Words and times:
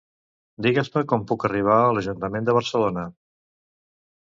Digues-me 0.65 1.03
com 1.11 1.25
puc 1.33 1.45
arribar 1.51 1.77
a 1.83 1.93
l'Ajuntament 1.99 2.51
de 2.51 2.59
Barcelona. 2.61 3.07